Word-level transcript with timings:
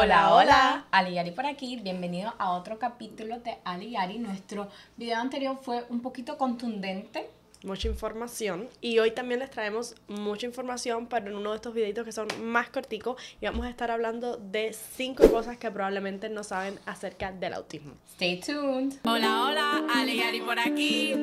Hola, 0.00 0.32
hola, 0.32 0.84
Ali 0.92 1.14
Yari 1.14 1.32
por 1.32 1.44
aquí, 1.44 1.74
bienvenido 1.74 2.32
a 2.38 2.52
otro 2.52 2.78
capítulo 2.78 3.40
de 3.40 3.56
Ali 3.64 3.90
Yari. 3.90 4.20
Nuestro 4.20 4.68
video 4.96 5.18
anterior 5.18 5.58
fue 5.60 5.84
un 5.88 6.02
poquito 6.02 6.38
contundente. 6.38 7.28
Mucha 7.64 7.88
información 7.88 8.68
y 8.80 9.00
hoy 9.00 9.10
también 9.10 9.40
les 9.40 9.50
traemos 9.50 9.96
mucha 10.06 10.46
información, 10.46 11.08
pero 11.08 11.26
en 11.26 11.36
uno 11.36 11.50
de 11.50 11.56
estos 11.56 11.74
videitos 11.74 12.04
que 12.04 12.12
son 12.12 12.28
más 12.44 12.68
corticos 12.70 13.20
y 13.40 13.46
vamos 13.46 13.66
a 13.66 13.70
estar 13.70 13.90
hablando 13.90 14.36
de 14.36 14.72
cinco 14.72 15.28
cosas 15.32 15.56
que 15.56 15.68
probablemente 15.68 16.28
no 16.28 16.44
saben 16.44 16.78
acerca 16.86 17.32
del 17.32 17.54
autismo. 17.54 17.94
Stay 18.12 18.38
tuned. 18.38 19.00
Hola, 19.02 19.46
hola, 19.46 19.86
Ali 19.96 20.18
Yari 20.18 20.40
por 20.42 20.60
aquí. 20.60 21.14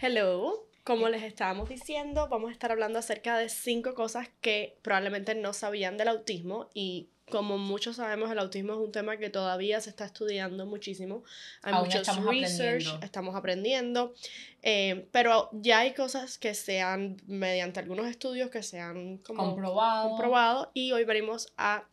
Hello, 0.00 0.66
como 0.84 1.08
les 1.08 1.24
estábamos 1.24 1.68
diciendo, 1.68 2.28
vamos 2.28 2.50
a 2.50 2.52
estar 2.52 2.70
hablando 2.70 3.00
acerca 3.00 3.36
de 3.36 3.48
cinco 3.48 3.94
cosas 3.94 4.28
que 4.40 4.78
probablemente 4.82 5.34
no 5.34 5.52
sabían 5.52 5.96
del 5.96 6.06
autismo 6.08 6.68
y 6.72 7.08
como 7.28 7.58
muchos 7.58 7.96
sabemos, 7.96 8.30
el 8.30 8.38
autismo 8.38 8.72
es 8.74 8.78
un 8.78 8.92
tema 8.92 9.16
que 9.18 9.28
todavía 9.28 9.80
se 9.80 9.90
está 9.90 10.06
estudiando 10.06 10.64
muchísimo. 10.66 11.24
Hay 11.62 11.74
Aún 11.74 11.84
muchos 11.86 12.02
estamos 12.02 12.26
research, 12.26 12.84
aprendiendo. 12.86 13.04
estamos 13.04 13.36
aprendiendo, 13.36 14.14
eh, 14.62 15.08
pero 15.10 15.50
ya 15.52 15.80
hay 15.80 15.92
cosas 15.94 16.38
que 16.38 16.54
se 16.54 16.80
han, 16.80 17.16
mediante 17.26 17.80
algunos 17.80 18.06
estudios 18.06 18.50
que 18.50 18.62
se 18.62 18.78
han 18.80 19.18
como 19.18 19.44
Comprobado. 19.46 20.08
comprobado 20.10 20.70
y 20.74 20.92
hoy 20.92 21.04
venimos 21.04 21.52
a 21.58 21.86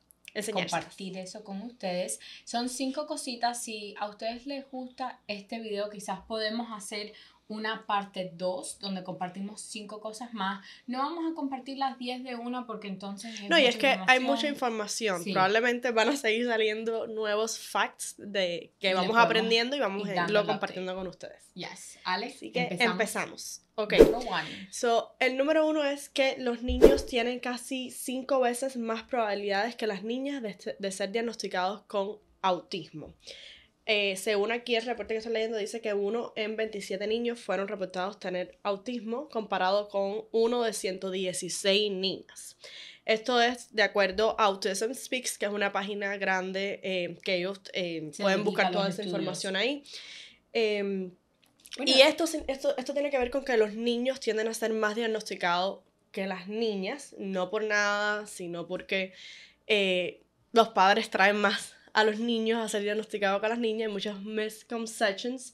compartir 0.53 1.17
eso 1.17 1.44
con 1.44 1.62
ustedes. 1.62 2.19
Son 2.44 2.69
cinco 2.69 3.08
cositas. 3.08 3.64
Si 3.64 3.95
a 4.00 4.09
ustedes 4.09 4.45
les 4.45 4.69
gusta 4.69 5.22
este 5.28 5.59
video, 5.59 5.90
quizás 5.90 6.22
podemos 6.28 6.67
hacer 6.72 7.14
una 7.47 7.85
parte 7.85 8.31
2 8.33 8.79
donde 8.79 9.03
compartimos 9.03 9.61
cinco 9.61 10.01
cosas 10.01 10.33
más. 10.33 10.65
No 10.88 10.99
vamos 10.99 11.31
a 11.31 11.35
compartir 11.35 11.77
las 11.77 11.97
10 11.99 12.23
de 12.23 12.35
una 12.35 12.65
porque 12.65 12.88
entonces... 12.88 13.39
No, 13.49 13.59
y 13.59 13.65
es 13.65 13.77
que 13.77 13.97
hay 14.07 14.19
mucha 14.19 14.47
información. 14.47 15.23
Sí. 15.23 15.31
Probablemente 15.31 15.91
van 15.91 16.09
a 16.09 16.16
seguir 16.16 16.47
saliendo 16.47 17.07
nuevos 17.07 17.59
facts 17.59 18.16
de 18.17 18.73
que 18.79 18.91
Y 18.91 18.93
vamos 18.93 19.16
aprendiendo 19.17 19.75
y 19.75 19.79
vamos 19.79 20.07
a 20.09 20.13
dando 20.13 20.33
irlo 20.33 20.45
compartiendo 20.47 20.95
con 20.95 21.07
ustedes. 21.07 21.51
Yes, 21.53 21.99
Alex, 22.03 22.35
Así 22.38 22.51
que 22.51 22.61
empezamos. 22.63 22.91
empezamos. 22.91 23.61
Ok. 23.75 23.93
Number 23.99 24.27
one. 24.27 24.67
So, 24.71 25.16
el 25.19 25.38
número 25.38 25.67
uno 25.67 25.83
es 25.83 26.09
que 26.09 26.35
los 26.39 26.63
niños 26.63 27.05
tienen 27.05 27.39
casi 27.39 27.91
cinco 27.91 28.39
veces 28.39 28.77
más 28.77 29.03
probabilidades 29.03 29.75
que 29.75 29.85
las 29.85 30.03
niñas 30.03 30.41
de, 30.41 30.49
este- 30.49 30.75
de 30.79 30.91
ser 30.91 31.11
diagnosticados 31.11 31.81
con 31.83 32.17
autismo. 32.41 33.13
Eh, 33.88 34.16
según 34.16 34.52
aquí 34.52 34.75
el 34.75 34.86
reporte 34.86 35.14
que 35.14 35.19
estoy 35.19 35.33
leyendo, 35.33 35.58
dice 35.58 35.80
que 35.80 35.94
uno 35.94 36.33
en 36.36 36.55
27 36.55 37.05
niños 37.05 37.39
fueron 37.39 37.67
reportados 37.67 38.19
tener 38.19 38.58
autismo 38.64 39.29
comparado 39.29 39.90
con 39.90 40.25
uno 40.31 40.63
de 40.63 40.73
116 40.73 41.91
niñas. 41.91 42.57
Esto 43.06 43.40
es 43.40 43.73
de 43.75 43.84
acuerdo 43.84 44.35
a 44.40 44.46
Autism 44.46 44.91
Speaks, 44.94 45.38
que 45.38 45.46
es 45.46 45.51
una 45.51 45.72
página 45.72 46.18
grande 46.18 46.79
eh, 46.81 47.18
que 47.23 47.35
ellos 47.35 47.62
eh, 47.73 48.12
pueden 48.18 48.44
buscar 48.44 48.72
toda 48.72 48.85
esa 48.90 49.03
estudios. 49.03 49.19
información 49.19 49.56
ahí. 49.56 49.84
Em, 50.53 51.12
Bueno, 51.78 51.91
y 51.91 52.02
esto, 52.02 52.25
esto, 52.47 52.75
esto 52.78 52.94
tiene 52.94 53.12
que 53.12 53.19
ver 53.19 53.29
con 53.29 53.46
que 53.46 53.57
los 53.57 53.75
niños 53.75 54.19
tienden 54.19 54.47
a 54.47 54.53
ser 54.56 54.73
más 54.73 54.96
diagnosticados 54.96 55.81
que 56.12 56.25
las 56.25 56.47
niñas, 56.47 57.13
no 57.19 57.52
por 57.52 57.63
nada, 57.63 58.25
sino 58.25 58.66
porque 58.66 59.13
eh, 59.67 60.23
los 60.53 60.69
padres 60.69 61.12
traen 61.12 61.35
más 61.35 61.75
a 61.95 62.03
los 62.03 62.19
niños 62.19 62.59
a 62.61 62.67
ser 62.67 62.83
diagnosticados 62.83 63.41
a 63.41 63.47
las 63.47 63.57
niñas, 63.57 63.88
hay 63.88 63.94
muchas 63.94 64.22
misconceptions. 64.22 65.53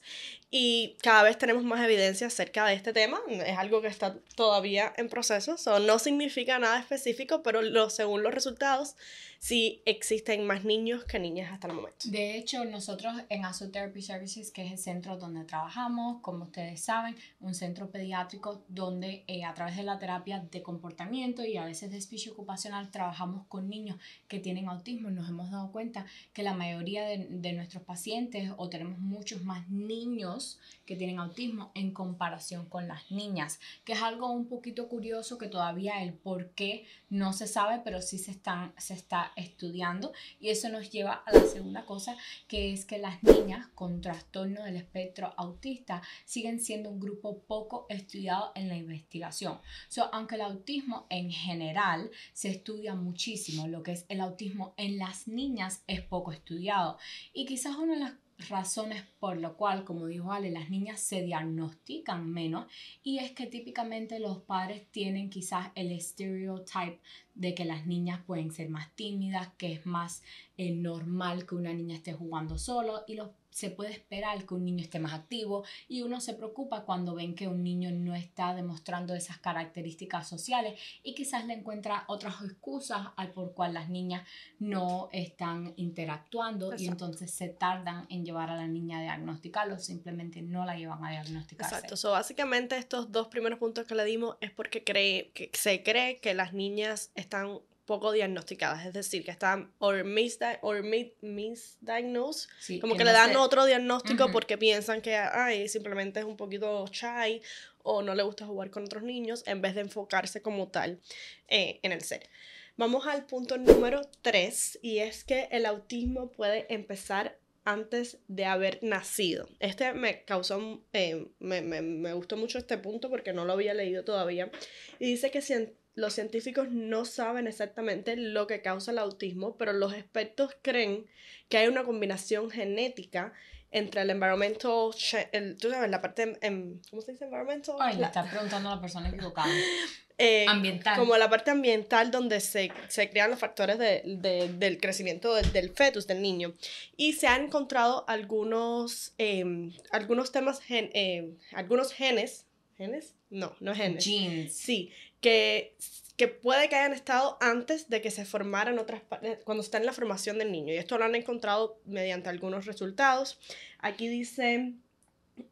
Y 0.50 0.96
cada 1.00 1.22
vez 1.22 1.38
tenemos 1.38 1.64
más 1.64 1.82
evidencia 1.82 2.26
acerca 2.26 2.66
de 2.66 2.74
este 2.74 2.92
tema, 2.92 3.18
es 3.30 3.56
algo 3.56 3.80
que 3.80 3.88
está 3.88 4.18
todavía 4.34 4.92
en 4.98 5.08
proceso, 5.08 5.56
so, 5.56 5.78
no 5.78 5.98
significa 5.98 6.58
nada 6.58 6.78
específico, 6.78 7.42
pero 7.42 7.62
lo, 7.62 7.88
según 7.88 8.22
los 8.22 8.34
resultados, 8.34 8.96
sí 9.38 9.80
existen 9.86 10.46
más 10.46 10.64
niños 10.64 11.04
que 11.04 11.18
niñas 11.18 11.50
hasta 11.52 11.68
el 11.68 11.72
momento. 11.72 12.04
De 12.04 12.36
hecho, 12.36 12.66
nosotros 12.66 13.14
en 13.30 13.46
Aso 13.46 13.70
Therapy 13.70 14.02
Services, 14.02 14.50
que 14.50 14.66
es 14.66 14.72
el 14.72 14.78
centro 14.78 15.16
donde 15.16 15.44
trabajamos, 15.44 16.20
como 16.20 16.44
ustedes 16.44 16.82
saben, 16.82 17.16
un 17.40 17.54
centro 17.54 17.90
pediátrico 17.90 18.62
donde 18.68 19.24
eh, 19.28 19.44
a 19.44 19.54
través 19.54 19.76
de 19.76 19.84
la 19.84 19.98
terapia 19.98 20.46
de 20.50 20.62
comportamiento 20.62 21.44
y 21.44 21.56
a 21.56 21.64
veces 21.64 21.90
de 21.90 22.00
speech 22.00 22.28
ocupacional 22.28 22.90
trabajamos 22.90 23.46
con 23.48 23.70
niños 23.70 23.96
que 24.28 24.38
tienen 24.38 24.68
autismo 24.68 25.10
nos 25.10 25.28
hemos 25.28 25.50
dado 25.50 25.72
cuenta 25.72 26.06
que 26.32 26.42
la 26.42 26.54
mayoría 26.54 27.04
de, 27.04 27.26
de 27.28 27.52
nuestros 27.52 27.82
pacientes 27.82 28.50
o 28.56 28.68
tenemos 28.68 28.98
muchos 28.98 29.44
más 29.44 29.68
niños 29.68 30.58
que 30.86 30.96
tienen 30.96 31.18
autismo 31.18 31.70
en 31.74 31.92
comparación 31.92 32.66
con 32.66 32.88
las 32.88 33.10
niñas, 33.10 33.60
que 33.84 33.92
es 33.92 34.02
algo 34.02 34.30
un 34.30 34.46
poquito 34.46 34.88
curioso 34.88 35.38
que 35.38 35.48
todavía 35.48 36.02
el 36.02 36.12
por 36.12 36.50
qué 36.50 36.84
no 37.10 37.32
se 37.32 37.46
sabe, 37.46 37.80
pero 37.84 38.00
sí 38.00 38.18
se, 38.18 38.30
están, 38.30 38.72
se 38.78 38.94
está 38.94 39.32
estudiando 39.36 40.12
y 40.40 40.48
eso 40.48 40.68
nos 40.68 40.90
lleva 40.90 41.22
a 41.26 41.32
la 41.32 41.44
segunda 41.44 41.84
cosa, 41.84 42.16
que 42.48 42.72
es 42.72 42.84
que 42.84 42.98
las 42.98 43.22
niñas 43.22 43.68
con 43.74 44.00
trastorno 44.00 44.64
del 44.64 44.76
espectro 44.76 45.34
autista 45.36 46.02
siguen 46.24 46.60
siendo 46.60 46.90
un 46.90 47.00
grupo 47.00 47.38
poco 47.40 47.86
estudiado 47.88 48.52
en 48.54 48.68
la 48.68 48.76
investigación. 48.76 49.60
So, 49.88 50.08
aunque 50.12 50.36
el 50.36 50.42
autismo 50.42 51.06
en 51.10 51.30
general 51.30 52.10
se 52.32 52.50
estudia 52.50 52.94
muchísimo, 52.94 53.68
lo 53.68 53.82
que 53.82 53.92
es 53.92 54.04
el 54.08 54.20
autismo 54.20 54.74
en 54.76 54.98
las 54.98 55.28
niñas 55.28 55.82
es 55.86 56.00
poco 56.00 56.21
estudiado. 56.30 56.98
Y 57.32 57.46
quizás 57.46 57.76
una 57.76 57.94
de 57.94 58.00
las 58.00 58.12
razones 58.48 59.02
por 59.18 59.36
lo 59.36 59.56
cual, 59.56 59.84
como 59.84 60.06
dijo 60.06 60.32
Ale, 60.32 60.50
las 60.50 60.70
niñas 60.70 61.00
se 61.00 61.22
diagnostican 61.22 62.30
menos 62.30 62.66
y 63.02 63.18
es 63.18 63.32
que 63.32 63.46
típicamente 63.46 64.18
los 64.18 64.38
padres 64.38 64.86
tienen 64.90 65.30
quizás 65.30 65.70
el 65.74 65.98
stereotype 66.00 67.00
de 67.34 67.54
que 67.54 67.64
las 67.64 67.86
niñas 67.86 68.20
pueden 68.26 68.50
ser 68.50 68.68
más 68.68 68.94
tímidas, 68.94 69.48
que 69.56 69.72
es 69.72 69.86
más 69.86 70.22
eh, 70.56 70.72
normal 70.72 71.46
que 71.46 71.54
una 71.54 71.72
niña 71.72 71.96
esté 71.96 72.12
jugando 72.12 72.58
solo 72.58 73.04
y 73.06 73.14
los, 73.14 73.30
se 73.52 73.70
puede 73.70 73.92
esperar 73.92 74.44
que 74.46 74.54
un 74.54 74.64
niño 74.64 74.82
esté 74.82 74.98
más 74.98 75.12
activo 75.12 75.64
y 75.86 76.02
uno 76.02 76.20
se 76.20 76.34
preocupa 76.34 76.84
cuando 76.84 77.14
ven 77.14 77.34
que 77.34 77.48
un 77.48 77.62
niño 77.62 77.90
no 77.90 78.14
está 78.14 78.54
demostrando 78.54 79.14
esas 79.14 79.38
características 79.38 80.28
sociales 80.28 80.80
y 81.02 81.14
quizás 81.14 81.46
le 81.46 81.54
encuentra 81.54 82.04
otras 82.08 82.42
excusas 82.42 83.08
al 83.16 83.30
por 83.32 83.54
cual 83.54 83.74
las 83.74 83.90
niñas 83.90 84.26
no 84.58 85.08
están 85.12 85.74
interactuando 85.76 86.74
y 86.76 86.86
entonces 86.86 87.30
se 87.30 87.48
tardan 87.48 88.06
en 88.08 88.24
llevar 88.24 88.50
a 88.50 88.56
la 88.56 88.66
niña 88.66 88.98
a 88.98 89.02
diagnosticarlo, 89.02 89.78
simplemente 89.78 90.40
no 90.40 90.64
la 90.64 90.76
llevan 90.76 91.04
a 91.04 91.10
diagnosticarse. 91.10 91.74
Exacto, 91.74 91.96
so, 91.96 92.12
básicamente 92.12 92.76
estos 92.76 93.12
dos 93.12 93.28
primeros 93.28 93.58
puntos 93.58 93.86
que 93.86 93.94
le 93.94 94.04
dimos 94.04 94.36
es 94.40 94.50
porque 94.50 94.82
cree, 94.82 95.30
que 95.32 95.50
se 95.52 95.82
cree 95.82 96.20
que 96.20 96.32
las 96.34 96.54
niñas 96.54 97.10
están 97.14 97.60
poco 97.84 98.12
diagnosticadas, 98.12 98.86
es 98.86 98.92
decir, 98.92 99.24
que 99.24 99.30
están 99.32 99.72
or, 99.78 100.04
misdi- 100.04 100.58
or 100.62 100.82
mi- 100.82 101.14
misdiagnosed, 101.20 102.48
Sí, 102.60 102.78
como 102.80 102.94
que 102.94 102.98
que 102.98 103.04
no 103.04 103.10
le 103.10 103.16
dan 103.18 103.36
otro 103.36 103.64
diagnóstico 103.64 104.30
porque 104.32 104.56
piensan 104.58 105.00
que 105.00 105.16
ay, 105.16 105.68
simplemente 105.68 106.20
es 106.20 106.26
un 106.26 106.36
poquito 106.36 106.86
shy 106.88 107.42
o 107.82 108.02
no 108.02 108.14
le 108.14 108.22
gusta 108.22 108.46
jugar 108.46 108.70
con 108.70 108.84
otros 108.84 109.02
niños 109.02 109.42
en 109.46 109.60
vez 109.60 109.74
de 109.74 109.80
enfocarse 109.82 110.42
como 110.42 110.68
tal 110.68 111.00
eh, 111.48 111.80
en 111.82 111.92
el 111.92 112.02
ser. 112.02 112.28
Vamos 112.76 113.06
al 113.06 113.26
punto 113.26 113.58
número 113.58 114.00
3 114.22 114.78
y 114.82 114.98
es 114.98 115.24
que 115.24 115.48
el 115.50 115.66
autismo 115.66 116.30
puede 116.30 116.72
empezar 116.72 117.38
antes 117.64 118.18
de 118.28 118.44
haber 118.44 118.78
nacido. 118.82 119.48
Este 119.60 119.92
me 119.92 120.24
causó, 120.24 120.82
eh, 120.92 121.26
me, 121.38 121.60
me- 121.62 121.82
me 121.82 122.12
gustó 122.12 122.36
mucho 122.36 122.58
este 122.58 122.78
punto 122.78 123.08
porque 123.10 123.32
no 123.32 123.44
lo 123.44 123.52
había 123.52 123.74
leído 123.74 124.04
todavía. 124.04 124.50
Y 124.98 125.06
dice 125.06 125.30
que 125.30 125.40
cien- 125.40 125.72
los 125.94 126.14
científicos 126.14 126.68
no 126.70 127.04
saben 127.04 127.46
exactamente 127.46 128.16
lo 128.16 128.46
que 128.46 128.62
causa 128.62 128.90
el 128.92 128.98
autismo, 128.98 129.56
pero 129.56 129.72
los 129.72 129.92
expertos 129.92 130.56
creen 130.62 131.06
que 131.48 131.58
hay 131.58 131.68
una 131.68 131.84
combinación 131.84 132.50
genética 132.50 133.32
entre 133.70 134.02
el 134.02 134.10
environmental, 134.10 134.90
el, 135.32 135.56
tú 135.56 135.70
sabes, 135.70 135.90
la 135.90 136.02
parte, 136.02 136.36
em- 136.42 136.78
¿cómo 136.90 137.00
se 137.02 137.12
dice 137.12 137.24
environmental? 137.24 137.76
Ay, 137.80 137.96
le 137.96 138.04
estás 138.04 138.28
preguntando 138.30 138.68
a 138.70 138.74
la 138.76 138.80
persona 138.82 139.08
equivocada. 139.08 139.48
eh, 140.18 140.44
Ambiental. 140.46 140.98
Como 140.98 141.16
la 141.16 141.30
parte 141.30 141.50
ambiental 141.50 142.10
donde 142.10 142.40
se, 142.40 142.70
se 142.88 143.08
crean 143.08 143.30
los 143.30 143.38
factores 143.38 143.78
de- 143.78 144.02
de- 144.04 144.52
del 144.52 144.78
crecimiento 144.78 145.34
del, 145.34 145.50
del 145.52 145.70
fetus, 145.70 146.06
del 146.06 146.20
niño. 146.20 146.52
Y 146.98 147.14
se 147.14 147.26
han 147.28 147.44
encontrado 147.44 148.04
algunos, 148.08 149.14
em, 149.16 149.72
algunos 149.90 150.32
temas, 150.32 150.60
gen- 150.60 150.90
em, 150.92 151.36
algunos 151.52 151.92
genes, 151.94 152.44
¿genes? 152.82 153.14
No, 153.30 153.54
no 153.60 153.74
genes. 153.74 154.04
Jeans. 154.04 154.52
Sí, 154.52 154.90
que, 155.20 155.76
que 156.16 156.28
puede 156.28 156.68
que 156.68 156.76
hayan 156.76 156.92
estado 156.92 157.38
antes 157.40 157.88
de 157.88 158.02
que 158.02 158.10
se 158.10 158.24
formaran 158.24 158.78
otras 158.78 159.00
partes, 159.02 159.38
cuando 159.44 159.62
está 159.62 159.78
en 159.78 159.86
la 159.86 159.92
formación 159.92 160.38
del 160.38 160.50
niño. 160.50 160.74
Y 160.74 160.76
esto 160.76 160.98
lo 160.98 161.04
han 161.04 161.14
encontrado 161.14 161.80
mediante 161.84 162.28
algunos 162.28 162.66
resultados. 162.66 163.38
Aquí 163.78 164.08
dice 164.08 164.72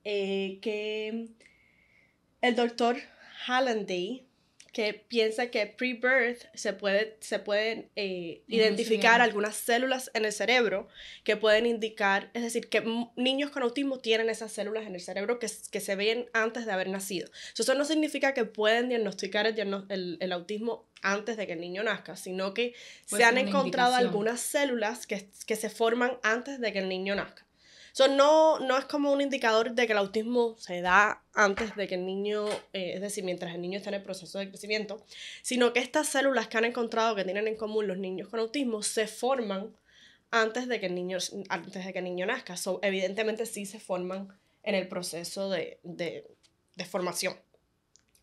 eh, 0.05 0.59
que 0.61 1.29
el 2.41 2.57
doctor 2.57 2.97
Hallanday 3.47 4.27
que 4.73 4.95
piensa 4.95 5.51
que 5.51 5.67
pre-birth 5.67 6.45
se 6.55 6.73
puede, 6.73 7.17
se 7.21 7.39
pueden 7.41 7.91
eh, 7.97 8.43
identificar 8.47 9.21
algunas 9.21 9.57
células 9.57 10.11
en 10.15 10.25
el 10.25 10.33
cerebro 10.33 10.89
que 11.25 11.37
pueden 11.37 11.67
indicar, 11.67 12.31
es 12.35 12.43
decir, 12.43 12.69
que 12.69 12.83
niños 13.17 13.51
con 13.51 13.63
autismo 13.63 13.99
tienen 13.99 14.31
esas 14.31 14.53
células 14.53 14.87
en 14.87 14.95
el 14.95 15.01
cerebro 15.01 15.39
que, 15.39 15.49
que 15.71 15.81
se 15.81 15.97
ven 15.97 16.29
antes 16.33 16.67
de 16.67 16.73
haber 16.73 16.89
nacido. 16.89 17.29
So, 17.55 17.63
Eso 17.65 17.75
no 17.75 17.85
significa 17.85 18.33
que 18.35 18.45
pueden 18.45 18.89
diagnosticar 18.89 19.47
el, 19.47 19.59
el- 19.89 20.17
el 20.21 20.33
autismo 20.33 20.89
antes 21.03 21.37
de 21.37 21.47
que 21.47 21.55
el 21.55 21.61
niño 21.61 21.83
nazca, 21.83 22.15
sino 22.17 22.53
que 22.55 22.75
se 23.07 23.25
han 23.25 23.39
encontrado 23.39 23.91
indicación. 23.91 24.07
algunas 24.09 24.41
células 24.41 25.07
que, 25.07 25.29
que 25.47 25.57
se 25.57 25.71
forman 25.71 26.19
antes 26.23 26.61
de 26.61 26.73
que 26.73 26.79
el 26.81 26.89
niño 26.89 27.15
nazca. 27.15 27.47
So, 27.93 28.09
no, 28.09 28.59
no 28.59 28.79
es 28.79 28.85
como 28.85 29.13
un 29.13 29.21
indicador 29.21 29.73
de 29.73 29.87
que 29.87 29.93
el 29.93 29.99
autismo 29.99 30.57
se 30.59 30.81
da 30.81 31.23
antes 31.35 31.77
de 31.77 31.89
que 31.89 31.97
el 31.97 32.07
niño, 32.07 32.47
eh, 32.73 32.93
es 32.95 33.01
decir, 33.01 33.25
mientras 33.25 33.55
el 33.55 33.61
niño 33.61 33.79
está 33.79 33.91
en 33.91 33.97
el 33.97 34.03
proceso 34.03 34.39
de 34.39 34.49
crecimiento, 34.49 35.05
sino 35.43 35.73
que 35.73 35.81
estas 35.81 36.09
células 36.09 36.49
que 36.49 36.59
han 36.59 36.65
encontrado 36.65 37.15
que 37.15 37.25
tienen 37.25 37.49
en 37.49 37.57
común 37.57 37.87
los 37.87 37.99
niños 37.99 38.29
con 38.29 38.41
autismo 38.41 38.83
se 38.83 39.07
forman 39.07 39.77
antes 40.31 40.69
de 40.69 40.81
que 40.81 40.87
el 40.87 40.95
niño, 40.95 41.19
antes 41.49 41.85
de 41.85 41.93
que 41.93 41.99
el 41.99 42.05
niño 42.05 42.27
nazca. 42.27 42.57
So, 42.57 42.79
evidentemente 42.83 43.47
sí 43.47 43.67
se 43.67 43.81
forman 43.81 44.29
en 44.63 44.75
el 44.75 44.89
proceso 44.89 45.51
de, 45.51 45.81
de, 45.83 46.27
de 46.77 46.85
formación. 46.85 47.37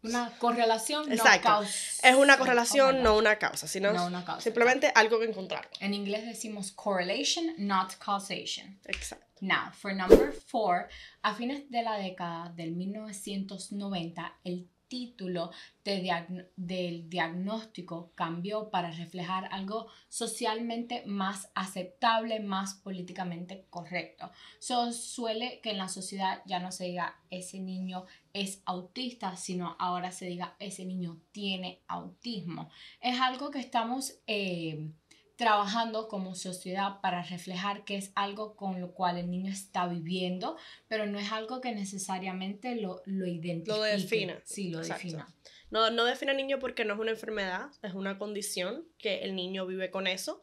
Una 0.03 0.31
correlación, 0.37 1.11
Exacto. 1.11 1.49
no 1.49 1.55
causa. 1.55 2.09
Es 2.09 2.15
una 2.15 2.35
Oh 2.35 2.37
correlación, 2.37 2.97
my 2.97 3.01
no 3.01 3.17
una 3.17 3.37
causa, 3.39 3.67
sino 3.67 3.91
No 3.91 4.05
una 4.05 4.23
causa, 4.23 4.41
simplemente 4.41 4.91
algo 4.93 5.19
que 5.19 5.25
encontraron. 5.25 5.69
En 5.79 5.93
inglés 5.93 6.25
decimos 6.25 6.71
correlation, 6.71 7.53
not 7.57 7.95
causation. 7.97 8.79
Exacto. 8.85 9.26
Now, 9.41 9.71
for 9.71 9.93
number 9.93 10.31
four, 10.31 10.87
a 11.21 11.33
fines 11.33 11.69
de 11.69 11.83
la 11.83 11.97
década 11.97 12.51
del 12.55 12.75
1990, 12.75 14.39
el 14.43 14.67
título 14.87 15.51
del 15.83 17.09
diagnóstico 17.09 18.11
cambió 18.15 18.69
para 18.69 18.91
reflejar 18.91 19.49
algo 19.51 19.87
socialmente 20.09 21.03
más 21.05 21.51
aceptable, 21.55 22.39
más 22.39 22.75
políticamente 22.75 23.65
correcto. 23.69 24.31
So, 24.59 24.91
suele 24.91 25.59
que 25.61 25.71
en 25.71 25.77
la 25.77 25.89
sociedad 25.89 26.41
ya 26.45 26.59
no 26.59 26.71
se 26.71 26.85
diga 26.85 27.19
ese 27.29 27.59
niño 27.59 28.05
es 28.33 28.61
autista, 28.65 29.35
sino 29.35 29.75
ahora 29.79 30.11
se 30.11 30.25
diga 30.25 30.55
ese 30.59 30.85
niño 30.85 31.21
tiene 31.31 31.81
autismo. 31.87 32.69
Es 33.01 33.19
algo 33.19 33.51
que 33.51 33.59
estamos... 33.59 34.19
eh, 34.27 34.91
trabajando 35.37 36.07
como 36.07 36.35
sociedad 36.35 36.99
para 36.99 37.21
reflejar 37.21 37.85
que 37.85 37.95
es 37.95 38.11
algo 38.15 38.55
con 38.55 38.81
lo 38.81 38.91
cual 38.93 39.17
el 39.17 39.29
niño 39.29 39.51
está 39.51 39.87
viviendo, 39.87 40.57
pero 40.87 41.05
no 41.05 41.19
es 41.19 41.31
algo 41.31 41.61
que 41.61 41.73
necesariamente 41.73 42.75
lo, 42.75 43.01
lo 43.05 43.25
identifique. 43.27 43.87
defina. 43.87 44.41
Sí, 44.43 44.69
lo 44.71 44.79
Exacto. 44.79 45.03
defina. 45.03 45.27
No, 45.69 45.91
no 45.91 46.05
define 46.05 46.31
al 46.31 46.37
niño 46.37 46.59
porque 46.59 46.85
no 46.85 46.93
es 46.95 46.99
una 46.99 47.11
enfermedad, 47.11 47.67
es 47.83 47.93
una 47.93 48.17
condición 48.17 48.85
que 48.97 49.19
el 49.19 49.35
niño 49.35 49.65
vive 49.65 49.91
con 49.91 50.07
eso. 50.07 50.39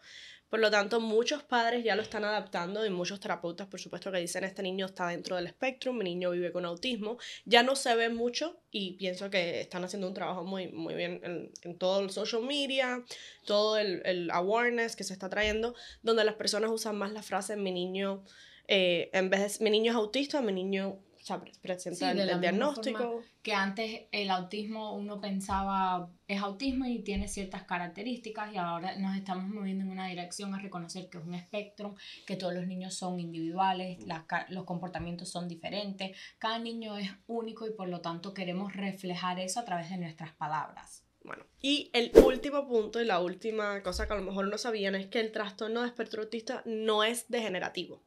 Por 0.55 0.61
lo 0.61 0.71
tanto, 0.71 1.01
muchos 1.01 1.43
padres 1.43 1.83
ya 1.83 1.97
lo 1.97 2.03
están 2.03 2.23
adaptando 2.23 2.87
y 2.87 2.91
muchos 2.91 3.19
terapeutas, 3.19 3.67
por 3.67 3.81
supuesto, 3.81 4.13
que 4.13 4.19
dicen 4.19 4.45
este 4.45 4.63
niño 4.63 4.87
está 4.87 5.09
dentro 5.09 5.35
del 5.35 5.49
espectro, 5.49 5.93
mi 5.93 6.05
niño 6.05 6.31
vive 6.31 6.53
con 6.53 6.65
autismo. 6.65 7.19
Ya 7.45 7.65
no 7.65 7.75
se 7.75 7.93
ve 7.97 8.09
mucho 8.09 8.63
y 8.71 8.93
pienso 8.93 9.31
que 9.31 9.63
están 9.63 9.83
haciendo 9.83 10.07
un 10.07 10.15
trabajo 10.15 10.45
muy, 10.45 10.69
muy 10.69 10.95
bien 10.95 11.51
en, 11.65 11.77
todo 11.77 11.99
el 11.99 12.11
social 12.11 12.43
media, 12.43 13.05
todo 13.45 13.79
el, 13.79 14.01
el 14.05 14.31
awareness 14.31 14.95
que 14.95 15.03
se 15.03 15.13
está 15.13 15.29
trayendo, 15.29 15.75
donde 16.03 16.23
las 16.23 16.37
personas 16.37 16.71
usan 16.71 16.95
más 16.95 17.11
la 17.11 17.25
frase 17.25 17.57
mi 17.57 17.73
niño, 17.73 18.23
eh, 18.69 19.11
en 19.13 19.31
vez 19.31 19.59
de 19.59 19.65
mi 19.65 19.71
niño 19.71 19.91
es 19.91 19.97
autista, 19.97 20.41
mi 20.41 20.53
niño 20.53 21.01
sea, 21.27 21.41
pre- 21.41 21.53
presenta 21.63 22.13
Sí, 22.13 22.19
el, 22.21 22.41
diagnóstico. 22.41 23.23
Que 23.43 23.53
antes 23.55 24.03
el 24.13 24.31
autismo 24.31 24.95
uno 24.95 25.21
pensaba 25.21 26.09
es 26.29 26.41
autismo 26.41 26.87
y 26.87 27.01
tiene 27.01 27.29
ciertas 27.29 27.65
características 27.65 28.53
y 28.53 28.57
ahora 28.57 28.97
nos 28.97 29.17
estamos 29.17 29.45
moviendo 29.49 29.85
en 29.85 29.91
una 29.91 30.07
dirección 30.09 30.55
a 30.55 30.59
reconocer 30.59 31.09
que 31.11 31.19
es 31.19 31.25
un 31.25 31.35
espectro, 31.35 31.95
que 32.27 32.37
todos 32.37 32.55
los 32.55 32.67
niños 32.67 32.95
son 32.95 33.21
individuales, 33.21 34.05
las 34.07 34.25
ca- 34.25 34.47
los 34.49 34.65
comportamientos 34.65 35.29
son 35.29 35.49
diferentes, 35.49 36.17
cada 36.39 36.59
niño 36.59 36.97
es 36.97 37.11
único 37.27 37.67
y 37.67 37.73
por 37.73 37.89
lo 37.89 38.01
tanto 38.01 38.33
queremos 38.35 38.75
reflejar 38.75 39.39
eso 39.41 39.61
a 39.61 39.65
través 39.65 39.91
de 39.91 39.99
nuestras 39.99 40.33
palabras. 40.33 41.05
Bueno, 41.23 41.45
y 41.63 41.91
el 41.95 42.11
último 42.23 42.67
punto 42.69 43.01
y 43.01 43.07
la 43.07 43.19
última 43.21 43.83
cosa 43.83 44.07
que 44.07 44.13
a 44.13 44.17
lo 44.17 44.23
mejor 44.23 44.47
no 44.49 44.59
sabían 44.59 44.95
es 44.95 45.07
que 45.07 45.21
el 45.21 45.33
trastorno 45.33 45.81
de 45.81 45.87
espectro 45.89 46.23
autista 46.23 46.63
no 46.67 47.03
es 47.03 47.29
degenerativo. 47.31 48.03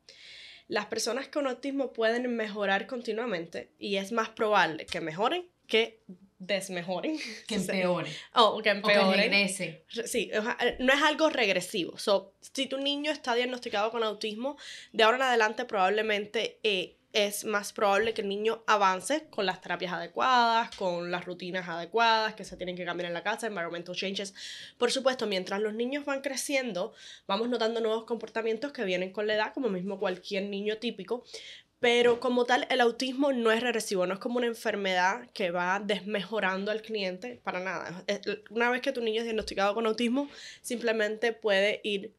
Las 0.67 0.87
personas 0.87 1.29
con 1.29 1.47
autismo 1.47 1.93
pueden 1.93 2.35
mejorar 2.35 2.87
continuamente 2.87 3.71
y 3.79 3.95
es 3.97 4.11
más 4.11 4.29
probable 4.29 4.85
que 4.85 4.99
mejoren 5.01 5.47
que 5.65 6.03
desmejoren. 6.39 7.17
Que 7.47 7.55
empeore. 7.55 8.11
Oh, 8.33 8.53
que 8.55 8.59
O 8.59 8.63
que 8.63 8.69
empeoren. 8.69 9.11
regrese. 9.19 9.83
Re- 9.93 10.07
Sí, 10.07 10.31
no 10.79 10.93
es 10.93 11.01
algo 11.01 11.29
regresivo. 11.29 11.97
So, 11.97 12.33
si 12.41 12.67
tu 12.67 12.77
niño 12.77 13.11
está 13.11 13.35
diagnosticado 13.35 13.91
con 13.91 14.03
autismo, 14.03 14.57
de 14.93 15.03
ahora 15.03 15.17
en 15.17 15.23
adelante 15.23 15.65
probablemente 15.65 16.59
eh, 16.63 16.93
es 17.13 17.45
más 17.45 17.73
probable 17.73 18.13
que 18.13 18.21
el 18.21 18.29
niño 18.29 18.63
avance 18.67 19.27
con 19.31 19.45
las 19.47 19.59
terapias 19.61 19.93
adecuadas, 19.93 20.75
con 20.75 21.09
las 21.09 21.25
rutinas 21.25 21.67
adecuadas 21.67 22.35
que 22.35 22.43
se 22.43 22.57
tienen 22.57 22.75
que 22.75 22.85
cambiar 22.85 23.07
en 23.07 23.13
la 23.13 23.23
casa, 23.23 23.47
environmental 23.47 23.95
changes. 23.95 24.35
Por 24.77 24.91
supuesto, 24.91 25.25
mientras 25.25 25.59
los 25.61 25.73
niños 25.73 26.05
van 26.05 26.21
creciendo, 26.21 26.93
vamos 27.25 27.49
notando 27.49 27.79
nuevos 27.79 28.03
comportamientos 28.05 28.71
que 28.71 28.83
vienen 28.83 29.11
con 29.13 29.25
la 29.25 29.33
edad, 29.35 29.53
como 29.53 29.69
mismo 29.69 29.97
cualquier 29.99 30.43
niño 30.43 30.77
típico. 30.77 31.23
Pero 31.79 32.19
como 32.19 32.45
tal, 32.45 32.65
el 32.71 32.81
autismo 32.81 33.31
no 33.33 33.51
es 33.51 33.61
regresivo, 33.61 34.07
no 34.07 34.13
es 34.15 34.19
como 34.19 34.37
una 34.37 34.47
enfermedad 34.47 35.29
que 35.33 35.51
va 35.51 35.79
desmejorando 35.79 36.71
al 36.71 36.81
cliente 36.81 37.39
para 37.43 37.59
nada. 37.59 38.03
Una 38.49 38.71
vez 38.71 38.81
que 38.81 38.91
tu 38.91 39.01
niño 39.01 39.19
es 39.19 39.25
diagnosticado 39.25 39.75
con 39.75 39.85
autismo, 39.85 40.27
simplemente 40.61 41.33
puede 41.33 41.79
ir 41.83 42.13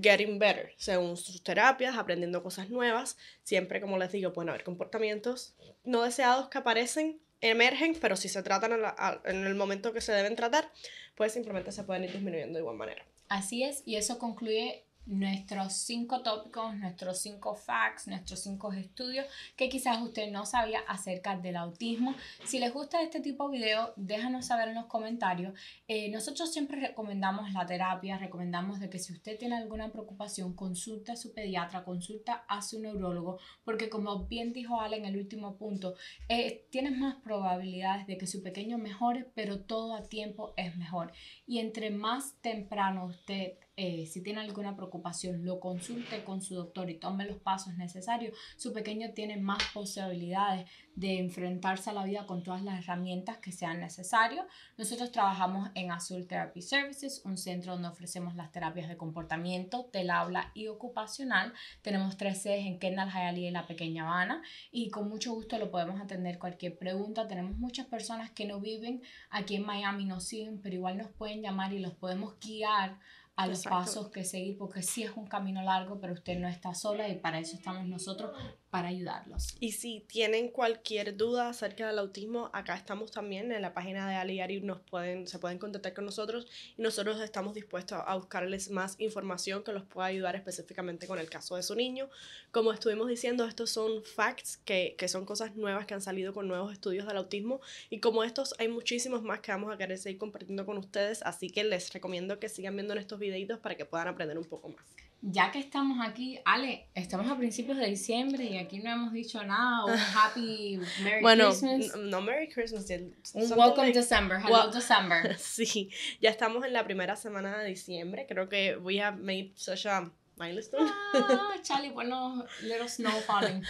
getting 0.00 0.38
better, 0.38 0.72
según 0.76 1.16
sus 1.16 1.42
terapias, 1.42 1.96
aprendiendo 1.96 2.42
cosas 2.44 2.70
nuevas. 2.70 3.16
Siempre, 3.42 3.80
como 3.80 3.98
les 3.98 4.12
digo, 4.12 4.32
pueden 4.32 4.50
haber 4.50 4.62
comportamientos 4.62 5.54
no 5.82 6.02
deseados 6.02 6.48
que 6.48 6.58
aparecen, 6.58 7.20
emergen, 7.40 7.96
pero 8.00 8.14
si 8.14 8.28
se 8.28 8.42
tratan 8.44 8.72
a- 8.84 9.20
en 9.24 9.44
el 9.44 9.56
momento 9.56 9.92
que 9.92 10.00
se 10.00 10.12
deben 10.12 10.36
tratar, 10.36 10.70
pues 11.16 11.32
simplemente 11.32 11.72
se 11.72 11.82
pueden 11.82 12.04
ir 12.04 12.12
disminuyendo 12.12 12.54
de 12.58 12.60
igual 12.60 12.76
manera. 12.76 13.04
Así 13.28 13.64
es, 13.64 13.82
y 13.84 13.96
eso 13.96 14.18
concluye 14.18 14.84
nuestros 15.06 15.72
cinco 15.72 16.22
tópicos, 16.22 16.76
nuestros 16.76 17.18
cinco 17.18 17.54
facts, 17.54 18.06
nuestros 18.06 18.40
cinco 18.40 18.72
estudios 18.72 19.26
que 19.56 19.68
quizás 19.68 20.00
usted 20.00 20.30
no 20.30 20.46
sabía 20.46 20.80
acerca 20.86 21.36
del 21.36 21.56
autismo. 21.56 22.14
Si 22.44 22.58
les 22.58 22.72
gusta 22.72 23.02
este 23.02 23.20
tipo 23.20 23.48
de 23.48 23.58
video, 23.58 23.92
déjanos 23.96 24.46
saber 24.46 24.68
en 24.68 24.76
los 24.76 24.86
comentarios. 24.86 25.58
Eh, 25.88 26.10
nosotros 26.10 26.52
siempre 26.52 26.80
recomendamos 26.80 27.52
la 27.52 27.66
terapia, 27.66 28.18
recomendamos 28.18 28.80
de 28.80 28.88
que 28.88 28.98
si 28.98 29.12
usted 29.12 29.38
tiene 29.38 29.56
alguna 29.56 29.90
preocupación, 29.90 30.54
consulte 30.54 31.12
a 31.12 31.16
su 31.16 31.32
pediatra, 31.34 31.84
consulta 31.84 32.44
a 32.48 32.62
su 32.62 32.80
neurólogo, 32.80 33.38
porque 33.64 33.88
como 33.88 34.26
bien 34.26 34.52
dijo 34.52 34.80
Ale 34.80 34.96
en 34.96 35.06
el 35.06 35.16
último 35.16 35.56
punto, 35.56 35.94
eh, 36.28 36.66
tienes 36.70 36.96
más 36.96 37.16
probabilidades 37.16 38.06
de 38.06 38.18
que 38.18 38.26
su 38.26 38.42
pequeño 38.42 38.78
mejore, 38.78 39.26
pero 39.34 39.60
todo 39.60 39.94
a 39.94 40.08
tiempo 40.08 40.54
es 40.56 40.76
mejor. 40.76 41.12
Y 41.46 41.58
entre 41.58 41.90
más 41.90 42.34
temprano 42.40 43.06
usted, 43.06 43.54
eh, 43.76 44.06
si 44.06 44.22
tiene 44.22 44.40
alguna 44.40 44.76
preocupación, 44.76 45.44
lo 45.44 45.58
consulte 45.60 46.22
con 46.24 46.42
su 46.42 46.54
doctor 46.54 46.90
y 46.90 46.98
tome 46.98 47.24
los 47.24 47.38
pasos 47.38 47.76
necesarios, 47.76 48.36
su 48.56 48.72
pequeño 48.72 49.12
tiene 49.14 49.36
más 49.36 49.62
posibilidades 49.72 50.68
de 50.94 51.18
enfrentarse 51.18 51.88
a 51.88 51.94
la 51.94 52.04
vida 52.04 52.26
con 52.26 52.42
todas 52.42 52.62
las 52.62 52.80
herramientas 52.80 53.38
que 53.38 53.52
sean 53.52 53.80
necesarias. 53.80 54.44
Nosotros 54.76 55.10
trabajamos 55.12 55.70
en 55.74 55.92
Azul 55.92 56.26
Therapy 56.26 56.60
Services, 56.60 57.22
un 57.24 57.38
centro 57.38 57.72
donde 57.72 57.88
ofrecemos 57.88 58.34
las 58.34 58.52
terapias 58.52 58.88
de 58.88 58.98
comportamiento, 58.98 59.88
del 59.92 60.10
habla 60.10 60.50
y 60.52 60.68
ocupacional. 60.68 61.54
Tenemos 61.80 62.16
tres 62.18 62.42
sedes 62.42 62.66
en 62.66 62.78
Kendall, 62.78 63.10
Hialeah 63.10 63.48
y 63.48 63.50
La 63.50 63.66
Pequeña 63.66 64.04
Habana 64.04 64.42
y 64.70 64.90
con 64.90 65.08
mucho 65.08 65.32
gusto 65.32 65.58
lo 65.58 65.70
podemos 65.70 66.00
atender 66.00 66.38
cualquier 66.38 66.76
pregunta. 66.76 67.26
Tenemos 67.26 67.56
muchas 67.56 67.86
personas 67.86 68.30
que 68.30 68.44
no 68.44 68.60
viven 68.60 69.02
aquí 69.30 69.56
en 69.56 69.64
Miami, 69.64 70.04
nos 70.04 70.24
siguen, 70.24 70.60
pero 70.60 70.74
igual 70.74 70.98
nos 70.98 71.08
pueden 71.08 71.40
llamar 71.40 71.72
y 71.72 71.78
los 71.78 71.94
podemos 71.94 72.38
guiar 72.40 72.98
a 73.36 73.46
los 73.46 73.64
pasos 73.64 74.10
que 74.10 74.24
seguir, 74.24 74.58
porque 74.58 74.82
sí 74.82 75.02
es 75.02 75.12
un 75.16 75.26
camino 75.26 75.62
largo, 75.62 75.98
pero 75.98 76.12
usted 76.12 76.38
no 76.38 76.48
está 76.48 76.74
sola 76.74 77.08
y 77.08 77.18
para 77.18 77.38
eso 77.38 77.56
estamos 77.56 77.86
nosotros 77.86 78.32
para 78.70 78.88
ayudarlos. 78.88 79.56
Y 79.58 79.72
si 79.72 80.04
tienen 80.06 80.48
cualquier 80.48 81.16
duda 81.16 81.48
acerca 81.48 81.88
del 81.88 81.98
autismo, 81.98 82.50
acá 82.52 82.76
estamos 82.76 83.10
también 83.10 83.50
en 83.50 83.62
la 83.62 83.74
página 83.74 84.08
de 84.08 84.14
Aliari, 84.14 84.60
nos 84.60 84.80
pueden, 84.80 85.26
se 85.26 85.38
pueden 85.38 85.58
contactar 85.58 85.92
con 85.92 86.04
nosotros 86.04 86.46
y 86.76 86.82
nosotros 86.82 87.20
estamos 87.20 87.54
dispuestos 87.54 88.00
a 88.06 88.14
buscarles 88.14 88.70
más 88.70 88.94
información 88.98 89.64
que 89.64 89.72
los 89.72 89.84
pueda 89.84 90.06
ayudar 90.06 90.36
específicamente 90.36 91.06
con 91.08 91.18
el 91.18 91.28
caso 91.28 91.56
de 91.56 91.62
su 91.62 91.74
niño. 91.74 92.08
Como 92.52 92.72
estuvimos 92.72 93.08
diciendo, 93.08 93.44
estos 93.44 93.70
son 93.70 94.04
facts, 94.04 94.58
que, 94.64 94.94
que 94.96 95.08
son 95.08 95.24
cosas 95.24 95.56
nuevas 95.56 95.86
que 95.86 95.94
han 95.94 96.02
salido 96.02 96.32
con 96.32 96.46
nuevos 96.46 96.72
estudios 96.72 97.06
del 97.06 97.16
autismo 97.16 97.60
y 97.90 97.98
como 97.98 98.22
estos 98.22 98.54
hay 98.58 98.68
muchísimos 98.68 99.22
más 99.22 99.40
que 99.40 99.50
vamos 99.50 99.74
a 99.74 99.76
querer 99.76 99.98
seguir 99.98 100.18
compartiendo 100.18 100.64
con 100.64 100.78
ustedes, 100.78 101.22
así 101.22 101.50
que 101.50 101.64
les 101.64 101.92
recomiendo 101.92 102.38
que 102.38 102.48
sigan 102.48 102.76
viendo 102.76 102.92
en 102.92 103.00
estos 103.00 103.18
videitos 103.18 103.58
para 103.58 103.76
que 103.76 103.84
puedan 103.84 104.08
aprender 104.08 104.38
un 104.38 104.44
poco 104.44 104.68
más. 104.68 104.84
Ya 105.22 105.50
que 105.50 105.58
estamos 105.58 105.98
aquí, 106.00 106.38
Ale, 106.46 106.86
estamos 106.94 107.30
a 107.30 107.36
principios 107.36 107.76
de 107.76 107.86
diciembre 107.86 108.44
y 108.44 108.56
aquí 108.60 108.78
no 108.78 108.90
hemos 108.90 109.12
dicho 109.12 109.42
nada. 109.44 109.84
Un 109.84 109.92
happy 110.16 110.80
Merry 111.02 111.20
bueno, 111.22 111.48
Christmas. 111.50 111.96
no 111.96 112.20
Merry 112.22 112.48
Christmas, 112.48 112.86
Un 113.34 113.58
welcome 113.58 113.88
like- 113.88 113.98
December. 113.98 114.38
Hello 114.38 114.64
Well- 114.66 114.72
December. 114.72 115.36
Sí, 115.38 115.90
ya 116.20 116.30
estamos 116.30 116.64
en 116.64 116.72
la 116.72 116.84
primera 116.84 117.16
semana 117.16 117.58
de 117.58 117.68
diciembre. 117.68 118.26
Creo 118.28 118.48
que 118.48 118.76
we 118.76 119.00
have 119.00 119.18
made 119.18 119.52
such 119.56 119.86
a 119.86 120.10
milestone. 120.36 120.90
Ah, 121.14 121.54
Charlie, 121.62 121.90
bueno, 121.90 122.46
little 122.62 122.88
snow 122.88 123.10
falling. 123.26 123.62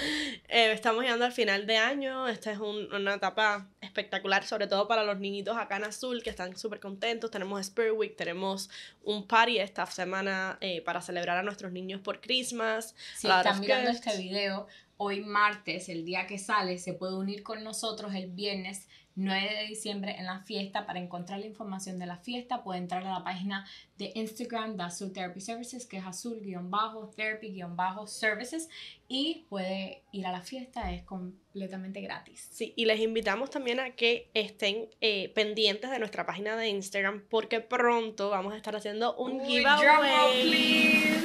Eh, 0.48 0.70
estamos 0.72 1.02
llegando 1.02 1.24
al 1.24 1.32
final 1.32 1.66
de 1.66 1.76
año. 1.78 2.28
Esta 2.28 2.52
es 2.52 2.58
un- 2.58 2.92
una 2.94 3.14
etapa 3.14 3.68
espectacular, 3.90 4.46
sobre 4.46 4.66
todo 4.66 4.86
para 4.88 5.04
los 5.04 5.18
niñitos 5.18 5.56
acá 5.58 5.76
en 5.76 5.84
Azul, 5.84 6.22
que 6.22 6.30
están 6.30 6.56
súper 6.56 6.80
contentos. 6.80 7.30
Tenemos 7.30 7.60
Spirit 7.60 7.92
Week, 7.94 8.16
tenemos 8.16 8.70
un 9.02 9.26
party 9.26 9.58
esta 9.58 9.84
semana 9.86 10.58
eh, 10.60 10.80
para 10.82 11.00
celebrar 11.02 11.36
a 11.36 11.42
nuestros 11.42 11.72
niños 11.72 12.00
por 12.00 12.20
Christmas. 12.20 12.94
Si 13.16 13.28
están 13.28 13.60
mirando 13.60 13.90
este 13.90 14.16
video, 14.16 14.66
hoy 14.96 15.20
martes, 15.20 15.88
el 15.88 16.04
día 16.04 16.26
que 16.26 16.38
sale, 16.38 16.78
se 16.78 16.92
puede 16.94 17.14
unir 17.14 17.42
con 17.42 17.64
nosotros 17.64 18.14
el 18.14 18.30
viernes 18.30 18.86
9 19.20 19.54
de 19.54 19.66
diciembre 19.66 20.16
en 20.18 20.26
la 20.26 20.40
fiesta. 20.40 20.84
Para 20.86 20.98
encontrar 20.98 21.38
la 21.40 21.46
información 21.46 21.98
de 21.98 22.06
la 22.06 22.16
fiesta, 22.16 22.62
puede 22.62 22.78
entrar 22.78 23.06
a 23.06 23.12
la 23.12 23.22
página 23.22 23.66
de 23.98 24.12
Instagram 24.14 24.76
de 24.76 24.84
Azul 24.84 25.12
Therapy 25.12 25.40
Services, 25.40 25.84
que 25.86 25.98
es 25.98 26.06
azul-therapy-services, 26.06 28.68
y 29.08 29.44
puede 29.48 30.02
ir 30.12 30.26
a 30.26 30.32
la 30.32 30.40
fiesta, 30.40 30.90
es 30.92 31.02
completamente 31.02 32.00
gratis. 32.00 32.48
Sí, 32.50 32.72
y 32.76 32.86
les 32.86 33.00
invitamos 33.00 33.50
también 33.50 33.78
a 33.78 33.90
que 33.90 34.30
estén 34.34 34.88
eh, 35.00 35.30
pendientes 35.34 35.90
de 35.90 35.98
nuestra 35.98 36.24
página 36.24 36.56
de 36.56 36.68
Instagram 36.68 37.24
porque 37.28 37.60
pronto 37.60 38.30
vamos 38.30 38.54
a 38.54 38.56
estar 38.56 38.74
haciendo 38.74 39.14
un 39.16 39.40
Uy, 39.40 39.62
roll, 39.62 39.78
giveaway. 39.78 41.20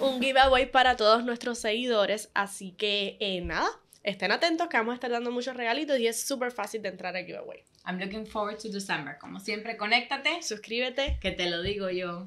Un 0.00 0.22
giveaway 0.22 0.70
para 0.70 0.96
todos 0.96 1.24
nuestros 1.24 1.58
seguidores. 1.58 2.30
Así 2.32 2.70
que 2.72 3.16
eh, 3.20 3.40
nada, 3.40 3.68
estén 4.08 4.32
atentos 4.32 4.68
que 4.68 4.76
vamos 4.76 4.92
a 4.92 4.94
estar 4.94 5.10
dando 5.10 5.30
muchos 5.30 5.56
regalitos 5.56 5.98
y 5.98 6.06
es 6.06 6.26
súper 6.26 6.50
fácil 6.50 6.82
de 6.82 6.88
entrar 6.88 7.16
al 7.16 7.24
giveaway. 7.24 7.62
I'm 7.86 7.98
looking 7.98 8.26
forward 8.26 8.58
to 8.58 8.68
December. 8.68 9.18
Como 9.18 9.38
siempre, 9.40 9.76
conéctate. 9.76 10.42
Suscríbete. 10.42 11.18
Que 11.20 11.32
te 11.32 11.48
lo 11.48 11.62
digo 11.62 11.90
yo. 11.90 12.26